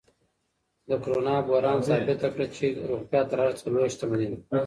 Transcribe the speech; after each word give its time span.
د 0.89 0.89
کرونا 1.03 1.35
بحران 1.47 1.79
ثابت 1.87 2.19
کړه 2.33 2.45
چې 2.55 2.65
روغتیا 2.89 3.21
تر 3.29 3.37
هر 3.43 3.51
څه 3.59 3.65
لویه 3.73 3.89
شتمني 3.93 4.27
ده. 4.31 4.37